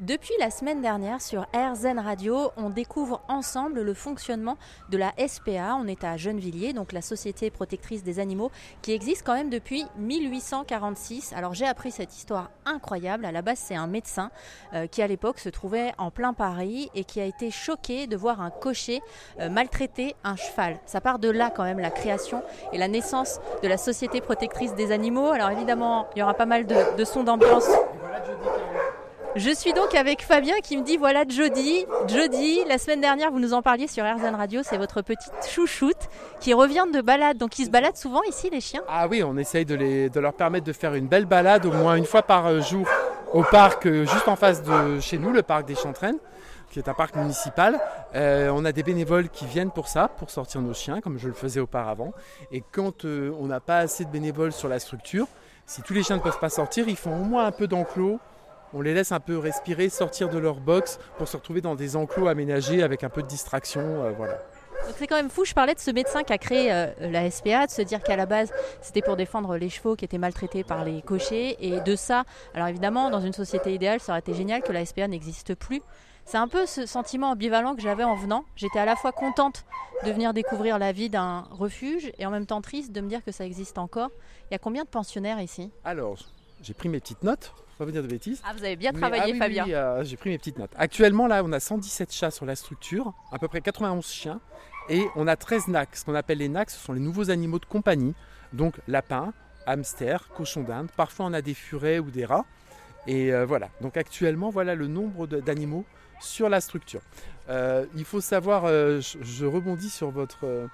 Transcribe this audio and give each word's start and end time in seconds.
Depuis 0.00 0.34
la 0.38 0.50
semaine 0.50 0.82
dernière 0.82 1.22
sur 1.22 1.46
RZN 1.54 1.98
Radio, 1.98 2.50
on 2.58 2.68
découvre 2.68 3.22
ensemble 3.28 3.80
le 3.80 3.94
fonctionnement 3.94 4.58
de 4.90 4.98
la 4.98 5.14
SPA. 5.26 5.74
On 5.80 5.86
est 5.86 6.04
à 6.04 6.18
Gennevilliers, 6.18 6.74
donc 6.74 6.92
la 6.92 7.00
Société 7.00 7.50
protectrice 7.50 8.04
des 8.04 8.18
animaux, 8.18 8.50
qui 8.82 8.92
existe 8.92 9.22
quand 9.24 9.32
même 9.32 9.48
depuis 9.48 9.86
1846. 9.96 11.32
Alors 11.32 11.54
j'ai 11.54 11.64
appris 11.64 11.92
cette 11.92 12.14
histoire 12.14 12.50
incroyable. 12.66 13.24
À 13.24 13.32
la 13.32 13.40
base, 13.40 13.58
c'est 13.58 13.74
un 13.74 13.86
médecin 13.86 14.30
euh, 14.74 14.86
qui 14.86 15.00
à 15.00 15.06
l'époque 15.06 15.38
se 15.38 15.48
trouvait 15.48 15.94
en 15.96 16.10
plein 16.10 16.34
Paris 16.34 16.90
et 16.94 17.04
qui 17.04 17.18
a 17.18 17.24
été 17.24 17.50
choqué 17.50 18.06
de 18.06 18.18
voir 18.18 18.42
un 18.42 18.50
cocher 18.50 19.00
euh, 19.40 19.48
maltraiter 19.48 20.14
un 20.24 20.36
cheval. 20.36 20.78
Ça 20.84 21.00
part 21.00 21.18
de 21.18 21.30
là 21.30 21.50
quand 21.50 21.64
même 21.64 21.78
la 21.78 21.90
création 21.90 22.42
et 22.74 22.76
la 22.76 22.88
naissance 22.88 23.40
de 23.62 23.68
la 23.68 23.78
Société 23.78 24.20
protectrice 24.20 24.74
des 24.74 24.92
animaux. 24.92 25.28
Alors 25.28 25.48
évidemment, 25.48 26.06
il 26.14 26.18
y 26.18 26.22
aura 26.22 26.34
pas 26.34 26.44
mal 26.44 26.66
de, 26.66 26.96
de 26.98 27.04
sons 27.06 27.24
d'ambiance. 27.24 27.70
Je 29.36 29.50
suis 29.50 29.74
donc 29.74 29.94
avec 29.94 30.22
Fabien 30.22 30.54
qui 30.62 30.78
me 30.78 30.82
dit 30.82 30.96
voilà 30.96 31.24
Jody. 31.28 31.84
Jody, 32.08 32.64
la 32.66 32.78
semaine 32.78 33.02
dernière, 33.02 33.30
vous 33.30 33.38
nous 33.38 33.52
en 33.52 33.60
parliez 33.60 33.86
sur 33.86 34.02
RZN 34.02 34.34
Radio, 34.34 34.62
c'est 34.64 34.78
votre 34.78 35.02
petite 35.02 35.30
chouchoute 35.46 36.08
qui 36.40 36.54
revient 36.54 36.86
de 36.90 37.02
balade. 37.02 37.36
Donc 37.36 37.58
ils 37.58 37.66
se 37.66 37.70
baladent 37.70 37.98
souvent 37.98 38.22
ici, 38.22 38.48
les 38.48 38.62
chiens? 38.62 38.80
Ah 38.88 39.06
oui, 39.08 39.22
on 39.22 39.36
essaye 39.36 39.66
de, 39.66 40.18
leur 40.18 40.32
permettre 40.32 40.64
de 40.64 40.72
faire 40.72 40.94
une 40.94 41.06
belle 41.06 41.26
balade 41.26 41.66
au 41.66 41.70
moins 41.70 41.96
une 41.96 42.06
fois 42.06 42.22
par 42.22 42.46
euh, 42.46 42.62
jour 42.62 42.88
au 43.34 43.42
parc 43.42 43.84
euh, 43.84 44.06
juste 44.06 44.26
en 44.26 44.36
face 44.36 44.62
de 44.62 45.00
chez 45.00 45.18
nous, 45.18 45.32
le 45.32 45.42
parc 45.42 45.66
des 45.66 45.74
Chantraines 45.74 46.18
qui 46.70 46.78
est 46.78 46.88
un 46.88 46.94
parc 46.94 47.14
municipal. 47.14 47.78
Euh, 48.14 48.50
on 48.54 48.64
a 48.64 48.72
des 48.72 48.82
bénévoles 48.82 49.28
qui 49.28 49.44
viennent 49.44 49.70
pour 49.70 49.88
ça, 49.88 50.08
pour 50.08 50.30
sortir 50.30 50.62
nos 50.62 50.72
chiens, 50.72 51.02
comme 51.02 51.18
je 51.18 51.28
le 51.28 51.34
faisais 51.34 51.60
auparavant. 51.60 52.12
Et 52.52 52.62
quand 52.72 53.04
on 53.04 53.46
n'a 53.46 53.60
pas 53.60 53.78
assez 53.80 54.06
de 54.06 54.10
bénévoles 54.10 54.52
sur 54.52 54.68
la 54.68 54.78
structure, 54.78 55.26
si 55.66 55.82
tous 55.82 55.92
les 55.92 56.02
chiens 56.02 56.16
ne 56.16 56.22
peuvent 56.22 56.40
pas 56.40 56.48
sortir, 56.48 56.88
ils 56.88 56.96
font 56.96 57.20
au 57.20 57.24
moins 57.24 57.44
un 57.44 57.52
peu 57.52 57.66
d'enclos 57.66 58.18
on 58.72 58.80
les 58.80 58.94
laisse 58.94 59.12
un 59.12 59.20
peu 59.20 59.38
respirer, 59.38 59.88
sortir 59.88 60.28
de 60.28 60.38
leur 60.38 60.60
box 60.60 60.98
pour 61.18 61.28
se 61.28 61.36
retrouver 61.36 61.60
dans 61.60 61.74
des 61.74 61.96
enclos 61.96 62.28
aménagés 62.28 62.82
avec 62.82 63.04
un 63.04 63.08
peu 63.08 63.22
de 63.22 63.28
distraction. 63.28 63.80
Euh, 63.80 64.12
voilà. 64.16 64.38
C'est 64.98 65.06
quand 65.06 65.16
même 65.16 65.30
fou, 65.30 65.44
je 65.44 65.54
parlais 65.54 65.74
de 65.74 65.80
ce 65.80 65.90
médecin 65.90 66.22
qui 66.22 66.32
a 66.32 66.38
créé 66.38 66.72
euh, 66.72 66.86
la 67.00 67.30
SPA, 67.30 67.66
de 67.66 67.70
se 67.70 67.82
dire 67.82 68.02
qu'à 68.02 68.16
la 68.16 68.26
base 68.26 68.52
c'était 68.80 69.02
pour 69.02 69.16
défendre 69.16 69.56
les 69.56 69.68
chevaux 69.68 69.96
qui 69.96 70.04
étaient 70.04 70.18
maltraités 70.18 70.64
par 70.64 70.84
les 70.84 71.02
cochers 71.02 71.56
et 71.60 71.80
de 71.80 71.96
ça, 71.96 72.24
alors 72.54 72.68
évidemment 72.68 73.10
dans 73.10 73.20
une 73.20 73.32
société 73.32 73.74
idéale 73.74 74.00
ça 74.00 74.12
aurait 74.12 74.20
été 74.20 74.34
génial 74.34 74.62
que 74.62 74.72
la 74.72 74.84
SPA 74.84 75.08
n'existe 75.08 75.54
plus. 75.54 75.82
C'est 76.26 76.38
un 76.38 76.48
peu 76.48 76.66
ce 76.66 76.86
sentiment 76.86 77.30
ambivalent 77.30 77.76
que 77.76 77.82
j'avais 77.82 78.02
en 78.02 78.16
venant. 78.16 78.44
J'étais 78.56 78.80
à 78.80 78.84
la 78.84 78.96
fois 78.96 79.12
contente 79.12 79.64
de 80.04 80.10
venir 80.10 80.34
découvrir 80.34 80.76
la 80.76 80.90
vie 80.90 81.08
d'un 81.08 81.46
refuge 81.52 82.10
et 82.18 82.26
en 82.26 82.32
même 82.32 82.46
temps 82.46 82.60
triste 82.60 82.90
de 82.90 83.00
me 83.00 83.08
dire 83.08 83.24
que 83.24 83.30
ça 83.30 83.46
existe 83.46 83.78
encore. 83.78 84.10
Il 84.50 84.54
y 84.54 84.56
a 84.56 84.58
combien 84.58 84.82
de 84.82 84.88
pensionnaires 84.88 85.40
ici? 85.40 85.70
Alors, 85.84 86.18
j'ai 86.62 86.74
pris 86.74 86.88
mes 86.88 87.00
petites 87.00 87.22
notes 87.22 87.52
pas 87.76 87.84
vous 87.84 87.90
dire 87.90 88.02
de 88.02 88.08
bêtises. 88.08 88.40
Ah, 88.44 88.52
vous 88.56 88.64
avez 88.64 88.76
bien 88.76 88.92
travaillé, 88.92 89.34
ah 89.34 89.38
Fabien. 89.38 89.64
Oui, 89.64 89.74
euh, 89.74 90.02
j'ai 90.02 90.16
pris 90.16 90.30
mes 90.30 90.38
petites 90.38 90.58
notes. 90.58 90.72
Actuellement, 90.76 91.26
là, 91.26 91.42
on 91.44 91.52
a 91.52 91.60
117 91.60 92.12
chats 92.12 92.30
sur 92.30 92.46
la 92.46 92.56
structure, 92.56 93.12
à 93.32 93.38
peu 93.38 93.48
près 93.48 93.60
91 93.60 94.06
chiens, 94.06 94.40
et 94.88 95.04
on 95.14 95.26
a 95.26 95.36
13 95.36 95.68
NAC. 95.68 95.94
Ce 95.94 96.04
qu'on 96.04 96.14
appelle 96.14 96.38
les 96.38 96.48
NAC, 96.48 96.70
ce 96.70 96.78
sont 96.78 96.94
les 96.94 97.00
nouveaux 97.00 97.30
animaux 97.30 97.58
de 97.58 97.66
compagnie, 97.66 98.14
donc 98.52 98.76
lapins, 98.88 99.32
hamsters, 99.66 100.28
cochons 100.34 100.62
d'Inde. 100.62 100.88
Parfois, 100.96 101.26
on 101.26 101.32
a 101.34 101.42
des 101.42 101.54
furets 101.54 101.98
ou 101.98 102.10
des 102.10 102.24
rats. 102.24 102.46
Et 103.06 103.32
euh, 103.32 103.44
voilà. 103.44 103.68
Donc 103.82 103.96
actuellement, 103.96 104.50
voilà 104.50 104.74
le 104.74 104.86
nombre 104.86 105.26
d'animaux 105.26 105.84
sur 106.18 106.48
la 106.48 106.62
structure. 106.62 107.02
Euh, 107.50 107.84
il 107.94 108.04
faut 108.04 108.22
savoir, 108.22 108.66
je, 108.68 109.18
je, 109.20 109.44
rebondis 109.44 109.90
sur 109.90 110.10
votre, 110.10 110.66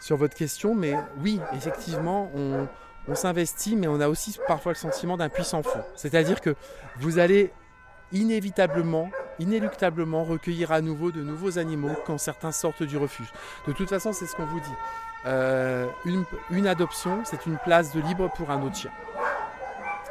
sur 0.00 0.16
votre 0.16 0.34
question, 0.34 0.74
mais 0.74 0.94
oui, 1.22 1.40
effectivement, 1.54 2.30
on 2.34 2.66
on 3.06 3.14
s'investit, 3.14 3.76
mais 3.76 3.86
on 3.86 4.00
a 4.00 4.08
aussi 4.08 4.38
parfois 4.46 4.72
le 4.72 4.76
sentiment 4.76 5.16
d'un 5.16 5.28
puissant 5.28 5.62
fond. 5.62 5.82
C'est-à-dire 5.94 6.40
que 6.40 6.54
vous 6.98 7.18
allez 7.18 7.52
inévitablement, 8.12 9.10
inéluctablement 9.38 10.24
recueillir 10.24 10.72
à 10.72 10.80
nouveau 10.80 11.10
de 11.10 11.22
nouveaux 11.22 11.58
animaux 11.58 11.94
quand 12.06 12.18
certains 12.18 12.52
sortent 12.52 12.82
du 12.82 12.96
refuge. 12.96 13.28
De 13.66 13.72
toute 13.72 13.88
façon, 13.88 14.12
c'est 14.12 14.26
ce 14.26 14.34
qu'on 14.34 14.46
vous 14.46 14.60
dit. 14.60 14.74
Euh, 15.26 15.86
une, 16.50 16.66
adoption, 16.66 17.20
c'est 17.24 17.46
une 17.46 17.58
place 17.58 17.92
de 17.92 18.00
libre 18.00 18.30
pour 18.34 18.50
un 18.50 18.62
autre 18.62 18.76
chien. 18.76 18.90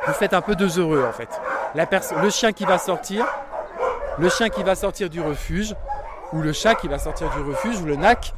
Vous 0.05 0.13
faites 0.13 0.33
un 0.33 0.41
peu 0.41 0.55
deux 0.55 0.79
heureux 0.79 1.03
en 1.03 1.11
fait. 1.11 1.29
le 1.75 2.29
chien 2.29 2.51
qui 2.51 2.65
va 2.65 2.77
sortir, 2.77 3.25
le 4.19 4.29
chien 4.29 4.49
qui 4.49 4.63
va 4.63 4.75
sortir 4.75 5.09
du 5.09 5.21
refuge, 5.21 5.75
ou 6.33 6.41
le 6.41 6.51
chat 6.51 6.75
qui 6.75 6.87
va 6.87 6.99
sortir 6.99 7.29
du 7.31 7.41
refuge, 7.41 7.79
ou 7.81 7.85
le 7.85 7.95
nac, 7.95 8.33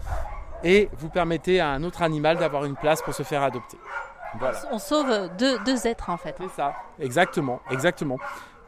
et 0.63 0.89
vous 0.97 1.09
permettez 1.09 1.59
à 1.59 1.69
un 1.69 1.83
autre 1.83 2.01
animal 2.01 2.37
d'avoir 2.37 2.65
une 2.65 2.75
place 2.75 3.01
pour 3.01 3.13
se 3.13 3.23
faire 3.23 3.43
adopter. 3.43 3.77
On 4.71 4.79
sauve 4.79 5.29
deux, 5.37 5.87
êtres 5.87 6.09
en 6.09 6.17
fait. 6.17 6.35
C'est 6.39 6.55
ça, 6.55 6.75
exactement, 6.99 7.61
exactement. 7.71 8.17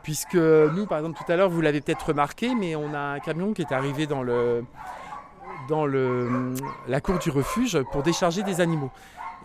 Puisque 0.03 0.35
nous, 0.35 0.87
par 0.87 0.97
exemple, 0.97 1.19
tout 1.23 1.31
à 1.31 1.35
l'heure, 1.35 1.49
vous 1.49 1.61
l'avez 1.61 1.81
peut-être 1.81 2.07
remarqué, 2.07 2.55
mais 2.55 2.75
on 2.75 2.93
a 2.93 2.99
un 2.99 3.19
camion 3.19 3.53
qui 3.53 3.61
est 3.61 3.71
arrivé 3.71 4.07
dans, 4.07 4.23
le, 4.23 4.65
dans 5.69 5.85
le, 5.85 6.55
la 6.87 7.01
cour 7.01 7.19
du 7.19 7.29
refuge 7.29 7.79
pour 7.91 8.01
décharger 8.01 8.41
des 8.41 8.61
animaux. 8.61 8.91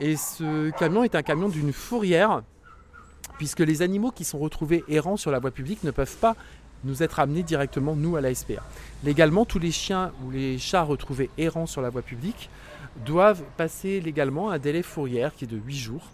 Et 0.00 0.16
ce 0.16 0.70
camion 0.70 1.04
est 1.04 1.14
un 1.14 1.22
camion 1.22 1.48
d'une 1.48 1.72
fourrière, 1.72 2.42
puisque 3.36 3.60
les 3.60 3.82
animaux 3.82 4.10
qui 4.10 4.24
sont 4.24 4.38
retrouvés 4.38 4.82
errants 4.88 5.18
sur 5.18 5.30
la 5.30 5.38
voie 5.38 5.50
publique 5.50 5.84
ne 5.84 5.90
peuvent 5.90 6.16
pas 6.16 6.36
nous 6.84 7.02
être 7.02 7.20
amenés 7.20 7.42
directement, 7.42 7.96
nous, 7.96 8.16
à 8.16 8.20
la 8.20 8.34
SPA. 8.34 8.62
Légalement, 9.04 9.44
tous 9.44 9.58
les 9.58 9.72
chiens 9.72 10.12
ou 10.24 10.30
les 10.30 10.58
chats 10.58 10.82
retrouvés 10.82 11.30
errants 11.38 11.66
sur 11.66 11.82
la 11.82 11.90
voie 11.90 12.02
publique 12.02 12.50
doivent 13.04 13.42
passer 13.56 14.00
légalement 14.00 14.50
un 14.50 14.58
délai 14.58 14.82
fourrière 14.82 15.34
qui 15.34 15.44
est 15.44 15.48
de 15.48 15.56
8 15.56 15.76
jours. 15.76 16.10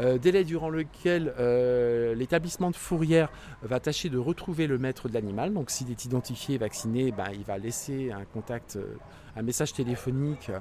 Euh, 0.00 0.16
délai 0.16 0.44
durant 0.44 0.70
lequel 0.70 1.34
euh, 1.40 2.14
l'établissement 2.14 2.70
de 2.70 2.76
fourrière 2.76 3.30
va 3.62 3.80
tâcher 3.80 4.08
de 4.08 4.18
retrouver 4.18 4.68
le 4.68 4.78
maître 4.78 5.08
de 5.08 5.14
l'animal. 5.14 5.52
Donc 5.52 5.70
s'il 5.70 5.90
est 5.90 6.04
identifié 6.04 6.54
et 6.54 6.58
vacciné, 6.58 7.10
ben, 7.10 7.26
il 7.32 7.42
va 7.42 7.58
laisser 7.58 8.12
un 8.12 8.24
contact, 8.32 8.76
euh, 8.76 8.96
un 9.36 9.42
message 9.42 9.72
téléphonique 9.72 10.52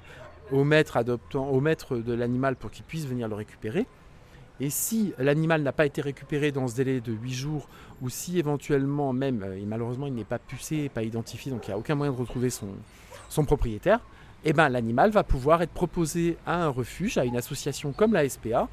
au 0.52 0.64
maître 0.64 0.98
adoptant, 0.98 1.50
au 1.50 1.60
maître 1.60 1.98
de 1.98 2.14
l'animal 2.14 2.56
pour 2.56 2.72
qu'il 2.72 2.84
puisse 2.84 3.06
venir 3.06 3.28
le 3.28 3.36
récupérer. 3.36 3.86
Et 4.60 4.70
si 4.70 5.14
l'animal 5.20 5.62
n'a 5.62 5.72
pas 5.72 5.86
été 5.86 6.02
récupéré 6.02 6.52
dans 6.52 6.68
ce 6.68 6.76
délai 6.76 7.00
de 7.00 7.12
8 7.12 7.34
jours, 7.34 7.70
ou 8.02 8.10
si 8.10 8.40
éventuellement 8.40 9.14
même, 9.14 9.46
malheureusement 9.68 10.08
il 10.08 10.14
n'est 10.14 10.24
pas 10.24 10.40
pucé, 10.40 10.90
pas 10.90 11.04
identifié, 11.04 11.52
donc 11.52 11.68
il 11.68 11.70
n'y 11.70 11.74
a 11.76 11.78
aucun 11.78 11.96
moyen 11.96 12.12
de 12.12 12.18
retrouver 12.18 12.50
son, 12.50 12.68
son 13.30 13.46
propriétaire, 13.46 14.00
eh 14.46 14.54
ben, 14.54 14.70
l'animal 14.70 15.12
va 15.12 15.24
pouvoir 15.24 15.62
être 15.62 15.72
proposé 15.72 16.38
à 16.46 16.64
un 16.64 16.70
refuge, 16.70 17.18
à 17.18 17.26
une 17.26 17.38
association 17.38 17.92
comme 17.92 18.14
la 18.14 18.28
SPA, 18.28 18.68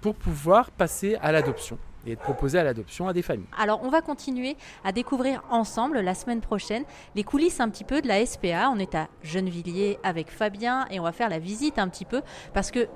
pour 0.00 0.14
pouvoir 0.14 0.70
passer 0.70 1.16
à 1.16 1.32
l'adoption 1.32 1.78
et 2.06 2.12
être 2.12 2.20
proposé 2.20 2.58
à 2.58 2.64
l'adoption 2.64 3.08
à 3.08 3.12
des 3.12 3.22
familles. 3.22 3.46
Alors 3.58 3.80
on 3.82 3.88
va 3.88 4.00
continuer 4.00 4.56
à 4.84 4.92
découvrir 4.92 5.42
ensemble 5.50 6.00
la 6.00 6.14
semaine 6.14 6.40
prochaine 6.40 6.84
les 7.14 7.24
coulisses 7.24 7.60
un 7.60 7.68
petit 7.68 7.84
peu 7.84 8.02
de 8.02 8.08
la 8.08 8.24
SPA. 8.24 8.70
On 8.70 8.78
est 8.78 8.94
à 8.94 9.08
Gennevilliers 9.22 9.98
avec 10.02 10.30
Fabien 10.30 10.86
et 10.90 11.00
on 11.00 11.04
va 11.04 11.12
faire 11.12 11.28
la 11.28 11.38
visite 11.38 11.78
un 11.78 11.88
petit 11.88 12.04
peu 12.04 12.22
parce 12.52 12.70
que 12.70 12.88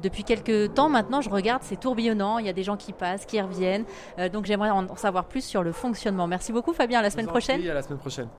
depuis 0.00 0.24
quelques 0.24 0.74
temps 0.74 0.88
maintenant 0.88 1.20
je 1.20 1.30
regarde, 1.30 1.62
c'est 1.64 1.78
tourbillonnant, 1.78 2.38
il 2.38 2.46
y 2.46 2.50
a 2.50 2.52
des 2.52 2.64
gens 2.64 2.76
qui 2.76 2.92
passent, 2.92 3.26
qui 3.26 3.40
reviennent. 3.40 3.84
Euh, 4.18 4.28
donc 4.28 4.46
j'aimerais 4.46 4.70
en 4.70 4.96
savoir 4.96 5.26
plus 5.26 5.44
sur 5.44 5.62
le 5.62 5.72
fonctionnement. 5.72 6.26
Merci 6.26 6.52
beaucoup 6.52 6.72
Fabien, 6.72 7.00
à 7.00 7.02
la 7.02 7.10
semaine 7.10 7.26
prochaine. 7.26 7.66
à 7.68 7.74
la 7.74 7.82
semaine 7.82 7.98
prochaine. 7.98 8.28